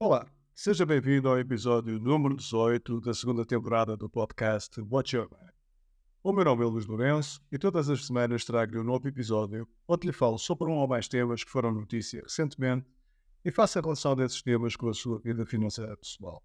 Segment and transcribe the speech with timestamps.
[0.00, 0.24] Olá,
[0.54, 5.50] seja bem-vindo ao episódio número 18 da segunda temporada do podcast Watch Your Man.
[6.22, 10.06] O meu nome é Luís Lourenço e todas as semanas trago-lhe um novo episódio onde
[10.06, 12.86] lhe falo sobre um ou mais temas que foram notícia recentemente
[13.44, 16.44] e faço a relação desses temas com a sua vida financeira pessoal.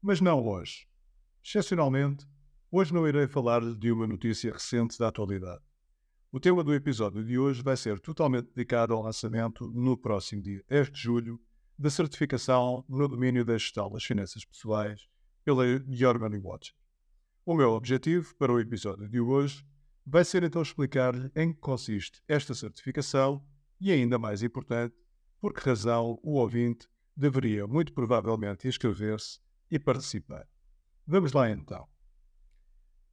[0.00, 0.86] Mas não hoje.
[1.44, 2.28] Excepcionalmente,
[2.70, 5.64] hoje não irei falar-lhe de uma notícia recente da atualidade.
[6.30, 10.62] O tema do episódio de hoje vai ser totalmente dedicado ao lançamento, no próximo dia
[10.68, 11.40] 10 de julho,
[11.78, 15.06] da certificação no domínio da gestão das finanças pessoais
[15.44, 16.74] pela Your Money Watch.
[17.46, 19.64] O meu objetivo para o episódio de hoje
[20.04, 23.46] vai ser então explicar-lhe em que consiste esta certificação
[23.80, 24.96] e, ainda mais importante,
[25.40, 29.38] por que razão o ouvinte deveria muito provavelmente inscrever-se
[29.70, 30.48] e participar.
[31.06, 31.88] Vamos lá então.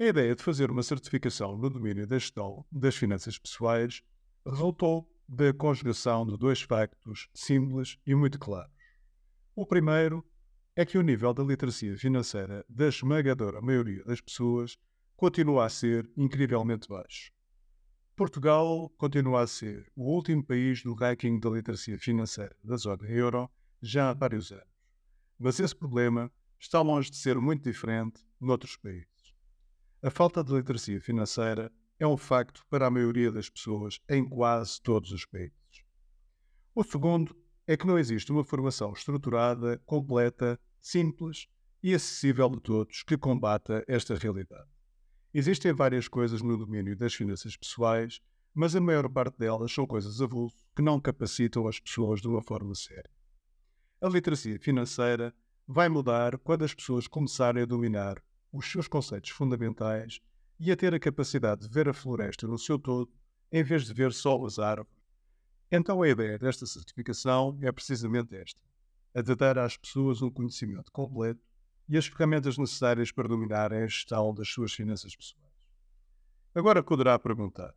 [0.00, 4.02] A ideia de fazer uma certificação no domínio da gestão das finanças pessoais
[4.46, 8.72] resultou da conjugação de dois factos simples e muito claros.
[9.54, 10.24] O primeiro
[10.76, 14.76] é que o nível da literacia financeira da esmagadora maioria das pessoas
[15.16, 17.32] continua a ser incrivelmente baixo.
[18.16, 23.50] Portugal continua a ser o último país do ranking da literacia financeira da zona euro
[23.80, 24.74] já há vários anos.
[25.38, 29.34] Mas esse problema está longe de ser muito diferente noutros países.
[30.02, 34.80] A falta de literacia financeira é um facto para a maioria das pessoas em quase
[34.80, 35.54] todos os países.
[36.74, 41.46] O segundo é que não existe uma formação estruturada, completa, simples
[41.82, 44.68] e acessível de todos que combata esta realidade.
[45.32, 48.20] Existem várias coisas no domínio das finanças pessoais,
[48.52, 52.42] mas a maior parte delas são coisas avulso que não capacitam as pessoas de uma
[52.42, 53.10] forma séria.
[54.00, 55.34] A literacia financeira
[55.66, 58.22] vai mudar quando as pessoas começarem a dominar
[58.52, 60.20] os seus conceitos fundamentais
[60.58, 63.10] e a ter a capacidade de ver a floresta no seu todo,
[63.50, 64.92] em vez de ver só as árvores.
[65.70, 68.60] Então a ideia desta certificação é precisamente esta:
[69.14, 71.40] a de dar às pessoas um conhecimento completo
[71.88, 75.52] e as ferramentas necessárias para dominarem a gestão das suas finanças pessoais.
[76.54, 77.74] Agora poderá perguntar: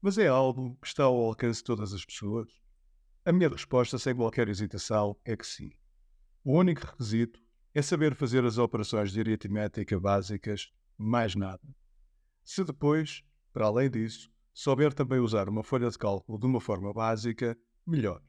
[0.00, 2.48] mas é algo que está ao alcance de todas as pessoas?
[3.24, 5.70] A minha resposta, sem qualquer hesitação, é que sim.
[6.44, 7.40] O único requisito
[7.72, 11.62] é saber fazer as operações de aritmética básicas, mais nada.
[12.44, 13.22] Se depois,
[13.52, 18.22] para além disso, souber também usar uma folha de cálculo de uma forma básica, melhor.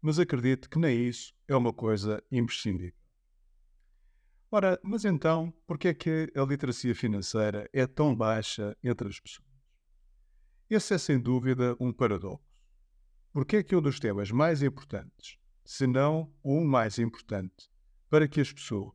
[0.00, 2.94] Mas acredito que nem isso é uma coisa imprescindível.
[4.50, 9.18] Ora, mas então, por que é que a literacia financeira é tão baixa entre as
[9.18, 9.48] pessoas?
[10.70, 12.44] Esse é sem dúvida um paradoxo.
[13.32, 17.68] Porque é que um dos temas mais importantes, se não o mais importante,
[18.08, 18.94] para que as pessoas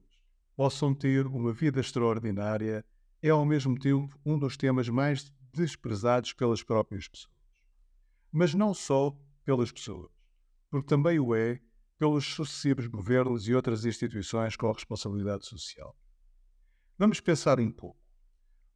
[0.55, 2.85] possam ter uma vida extraordinária
[3.21, 7.35] é ao mesmo tempo um dos temas mais desprezados pelas próprias pessoas.
[8.31, 10.11] Mas não só pelas pessoas,
[10.69, 11.59] porque também o é
[11.97, 15.95] pelos sucessivos governos e outras instituições com responsabilidade social.
[16.97, 17.99] Vamos pensar um pouco.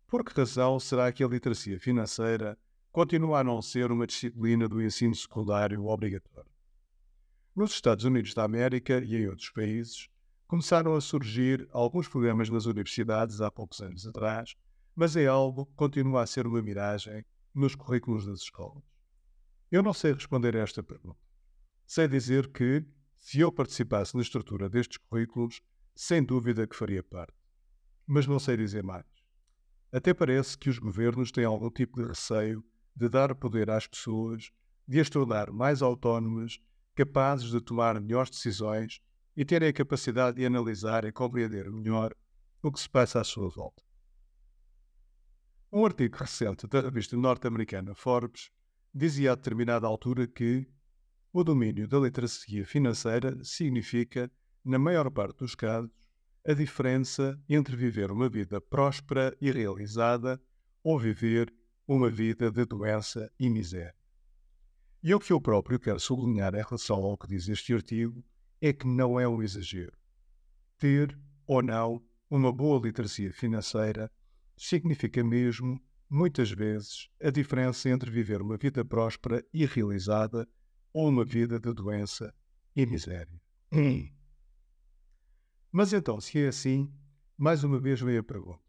[0.07, 2.57] Por que razão será que a literacia financeira
[2.91, 6.51] continua a não ser uma disciplina do ensino secundário obrigatório?
[7.55, 10.07] Nos Estados Unidos da América e em outros países,
[10.47, 14.55] começaram a surgir alguns programas nas universidades há poucos anos atrás,
[14.95, 18.83] mas é algo que continua a ser uma miragem nos currículos das escolas.
[19.71, 21.19] Eu não sei responder a esta pergunta.
[21.85, 22.85] Sei dizer que,
[23.17, 25.61] se eu participasse na estrutura destes currículos,
[25.95, 27.33] sem dúvida que faria parte.
[28.05, 29.05] Mas não sei dizer mais.
[29.91, 32.63] Até parece que os governos têm algum tipo de receio
[32.95, 34.51] de dar poder às pessoas,
[34.87, 36.59] de as tornar mais autónomas,
[36.93, 39.01] capazes de tomar melhores decisões
[39.35, 42.15] e terem a capacidade de analisar e compreender melhor
[42.61, 43.83] o que se passa à sua volta.
[45.71, 48.49] Um artigo recente da revista norte-americana Forbes
[48.93, 50.65] dizia a determinada altura que
[51.33, 54.31] o domínio da literacia financeira significa,
[54.63, 55.91] na maior parte dos casos,
[56.47, 60.41] a diferença entre viver uma vida próspera e realizada
[60.81, 61.53] ou viver
[61.85, 63.93] uma vida de doença e miséria.
[65.03, 68.23] E o que eu próprio quero sublinhar em relação ao que diz este artigo
[68.67, 69.95] é que não é um exagero.
[70.79, 74.11] Ter ou não uma boa literacia financeira
[74.57, 75.79] significa mesmo,
[76.09, 80.47] muitas vezes, a diferença entre viver uma vida próspera e realizada
[80.91, 82.33] ou uma vida de doença
[82.75, 83.39] e miséria.
[85.71, 86.91] Mas então, se é assim,
[87.37, 88.63] mais uma vez vem a pergunta: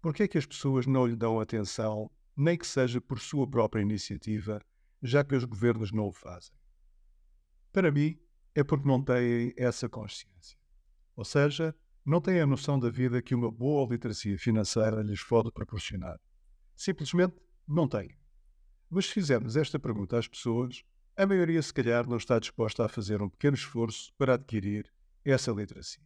[0.00, 3.50] por que é que as pessoas não lhe dão atenção, nem que seja por sua
[3.50, 4.60] própria iniciativa,
[5.02, 6.54] já que os governos não o fazem?
[7.72, 8.16] Para mim,
[8.54, 10.58] é porque não têm essa consciência.
[11.16, 11.74] Ou seja,
[12.04, 16.20] não têm a noção da vida que uma boa literacia financeira lhes pode proporcionar.
[16.76, 17.34] Simplesmente
[17.66, 18.16] não têm.
[18.90, 20.84] Mas se fizermos esta pergunta às pessoas,
[21.16, 24.92] a maioria se calhar não está disposta a fazer um pequeno esforço para adquirir
[25.24, 26.04] essa literacia.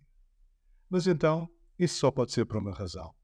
[0.89, 3.15] Mas então, isso só pode ser por uma razão.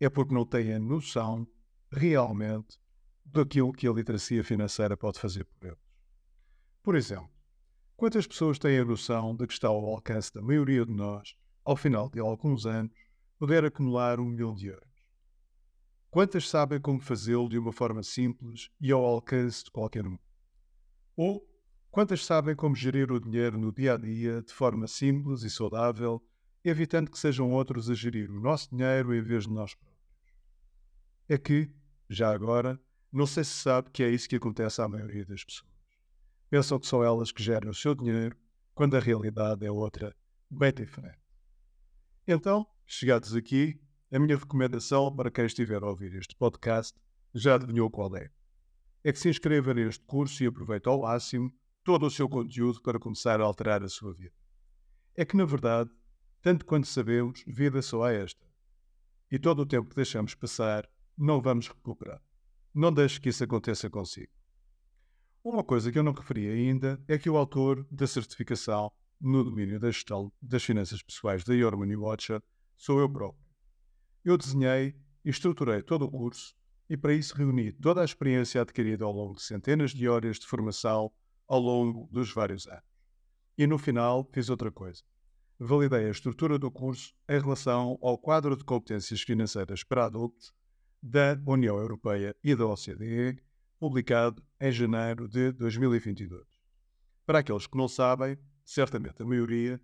[0.00, 1.46] É porque não têm a noção
[1.90, 2.78] realmente
[3.24, 5.78] daquilo que a literacia financeira pode fazer por eles.
[6.82, 7.30] Por exemplo,
[7.96, 11.76] quantas pessoas têm a noção de que está ao alcance da maioria de nós, ao
[11.76, 12.96] final de alguns anos,
[13.38, 14.94] poder acumular um milhão de euros?
[16.10, 20.16] Quantas sabem como fazê-lo de uma forma simples e ao alcance de qualquer um?
[21.16, 21.44] Ou
[21.90, 26.22] quantas sabem como gerir o dinheiro no dia a dia de forma simples e saudável,
[26.64, 30.00] evitando que sejam outros a gerir o nosso dinheiro em vez de nós próprios?
[31.28, 31.70] É que,
[32.08, 32.80] já agora,
[33.12, 35.73] não sei se sabe que é isso que acontece à maioria das pessoas.
[36.50, 38.36] Pensam que são elas que gerem o seu dinheiro,
[38.74, 40.14] quando a realidade é outra,
[40.50, 41.18] bem diferente.
[42.26, 43.80] Então, chegados aqui,
[44.12, 46.98] a minha recomendação para quem estiver a ouvir este podcast
[47.34, 48.30] já adivinhou qual é.
[49.02, 51.52] É que se inscreva neste curso e aproveite ao máximo
[51.82, 54.34] todo o seu conteúdo para começar a alterar a sua vida.
[55.14, 55.90] É que, na verdade,
[56.40, 58.44] tanto quanto sabemos, vida só é esta.
[59.30, 62.22] E todo o tempo que deixamos passar, não vamos recuperar.
[62.74, 64.32] Não deixe que isso aconteça consigo.
[65.44, 69.78] Uma coisa que eu não referi ainda é que o autor da certificação no domínio
[69.78, 72.42] da gestão das finanças pessoais da Your Money Watcher
[72.78, 73.44] sou eu próprio.
[74.24, 76.56] Eu desenhei e estruturei todo o curso
[76.88, 80.46] e para isso reuni toda a experiência adquirida ao longo de centenas de horas de
[80.46, 81.12] formação
[81.46, 82.82] ao longo dos vários anos.
[83.58, 85.02] E no final fiz outra coisa.
[85.58, 90.54] Validei a estrutura do curso em relação ao quadro de competências financeiras para adultos
[91.02, 93.44] da União Europeia e da OCDE,
[93.84, 96.42] publicado em janeiro de 2022.
[97.26, 99.78] Para aqueles que não sabem, certamente a maioria,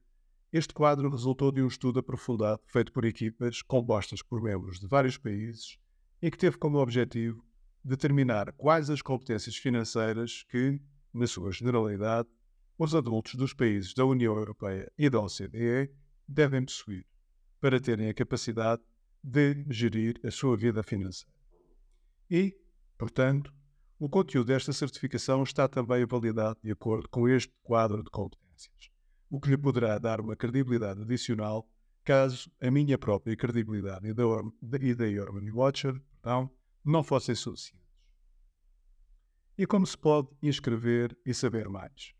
[0.50, 5.18] este quadro resultou de um estudo aprofundado feito por equipas compostas por membros de vários
[5.18, 5.76] países
[6.22, 7.44] e que teve como objetivo
[7.84, 10.80] determinar quais as competências financeiras que,
[11.12, 12.30] na sua generalidade,
[12.78, 15.92] os adultos dos países da União Europeia e da OCDE
[16.26, 17.06] devem possuir
[17.60, 18.80] para terem a capacidade
[19.22, 21.34] de gerir a sua vida financeira.
[22.30, 22.56] E,
[22.96, 23.59] portanto,
[24.00, 28.90] o conteúdo desta certificação está também validado de acordo com este quadro de competências
[29.30, 31.66] o que lhe poderá dar uma credibilidade adicional
[32.02, 34.24] caso a minha própria credibilidade e da,
[34.80, 35.04] e da
[35.54, 36.50] Watcher então,
[36.84, 37.80] não fossem suficientes.
[39.56, 42.12] E como se pode inscrever e saber mais?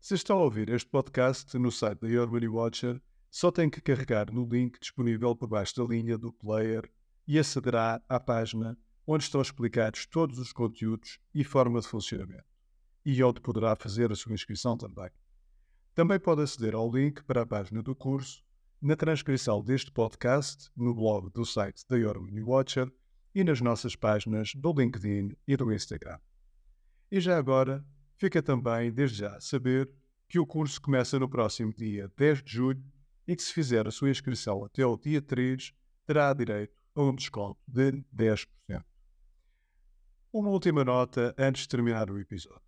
[0.00, 3.00] Se está a ouvir este podcast no site da Money Watcher,
[3.30, 6.90] só tem que carregar no link disponível por baixo da linha do player
[7.26, 8.78] e acederá à página
[9.10, 12.44] onde estão explicados todos os conteúdos e forma de funcionamento,
[13.06, 15.08] e onde poderá fazer a sua inscrição também.
[15.94, 18.44] Também pode aceder ao link para a página do curso
[18.82, 22.92] na transcrição deste podcast no blog do site da Your Money Watcher
[23.34, 26.18] e nas nossas páginas do LinkedIn e do Instagram.
[27.10, 27.82] E já agora,
[28.18, 29.90] fica também desde já a saber
[30.28, 32.84] que o curso começa no próximo dia 10 de julho
[33.26, 35.72] e que se fizer a sua inscrição até o dia 3,
[36.06, 38.46] terá direito a um desconto de 10%.
[40.30, 42.60] Uma última nota antes de terminar o episódio.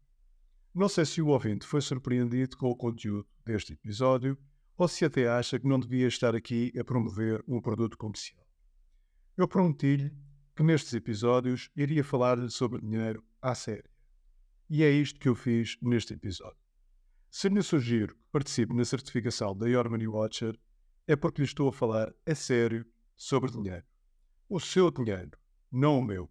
[0.74, 4.38] Não sei se o ouvinte foi surpreendido com o conteúdo deste episódio
[4.78, 8.48] ou se até acha que não devia estar aqui a promover um produto comercial.
[9.36, 10.10] Eu prometi-lhe
[10.56, 13.90] que nestes episódios iria falar-lhe sobre dinheiro à série.
[14.70, 16.56] E é isto que eu fiz neste episódio.
[17.30, 20.58] Se lhe sugiro que participe na certificação da Your Money Watcher,
[21.06, 23.84] é porque lhe estou a falar a sério sobre dinheiro.
[24.48, 25.38] O seu dinheiro,
[25.70, 26.30] não o meu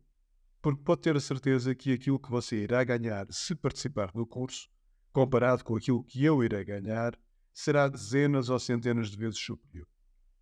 [0.62, 4.70] porque pode ter a certeza que aquilo que você irá ganhar se participar do curso,
[5.12, 7.18] comparado com aquilo que eu irei ganhar,
[7.54, 9.88] será dezenas ou centenas de vezes superior.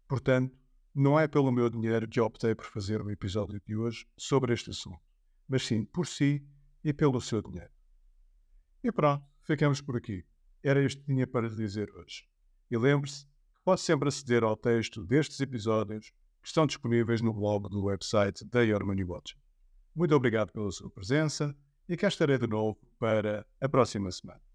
[0.07, 0.57] Portanto,
[0.93, 4.71] não é pelo meu dinheiro que optei por fazer o episódio de hoje sobre este
[4.71, 4.99] assunto,
[5.47, 6.43] mas sim por si
[6.83, 7.71] e pelo seu dinheiro.
[8.83, 10.25] E pronto, ficamos por aqui.
[10.63, 12.27] Era isto que tinha para lhe dizer hoje.
[12.69, 17.69] E lembre-se que pode sempre aceder ao texto destes episódios que estão disponíveis no blog
[17.69, 19.37] do website da Your Money Watch.
[19.97, 21.55] Muito obrigado pela sua presença
[21.89, 24.46] e cá estarei de novo para a próxima semana.